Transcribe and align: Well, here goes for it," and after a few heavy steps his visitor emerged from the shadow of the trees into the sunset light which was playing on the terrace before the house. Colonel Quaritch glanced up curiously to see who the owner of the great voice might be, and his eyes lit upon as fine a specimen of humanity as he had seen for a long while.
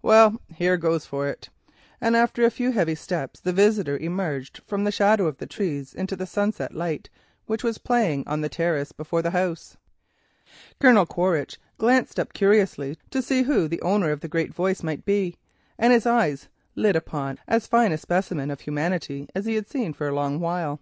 Well, 0.00 0.40
here 0.54 0.76
goes 0.76 1.06
for 1.06 1.26
it," 1.26 1.48
and 2.00 2.14
after 2.14 2.44
a 2.44 2.52
few 2.52 2.70
heavy 2.70 2.94
steps 2.94 3.40
his 3.42 3.52
visitor 3.52 3.98
emerged 3.98 4.58
from 4.64 4.84
the 4.84 4.92
shadow 4.92 5.26
of 5.26 5.38
the 5.38 5.46
trees 5.48 5.92
into 5.92 6.14
the 6.14 6.24
sunset 6.24 6.72
light 6.72 7.10
which 7.46 7.64
was 7.64 7.78
playing 7.78 8.22
on 8.28 8.42
the 8.42 8.48
terrace 8.48 8.92
before 8.92 9.22
the 9.22 9.32
house. 9.32 9.76
Colonel 10.78 11.04
Quaritch 11.04 11.58
glanced 11.78 12.20
up 12.20 12.32
curiously 12.32 12.96
to 13.10 13.20
see 13.20 13.42
who 13.42 13.66
the 13.66 13.82
owner 13.82 14.12
of 14.12 14.20
the 14.20 14.28
great 14.28 14.54
voice 14.54 14.84
might 14.84 15.04
be, 15.04 15.34
and 15.76 15.92
his 15.92 16.06
eyes 16.06 16.46
lit 16.76 16.94
upon 16.94 17.38
as 17.48 17.66
fine 17.66 17.90
a 17.90 17.98
specimen 17.98 18.52
of 18.52 18.60
humanity 18.60 19.28
as 19.34 19.46
he 19.46 19.56
had 19.56 19.68
seen 19.68 19.92
for 19.92 20.06
a 20.06 20.14
long 20.14 20.38
while. 20.38 20.78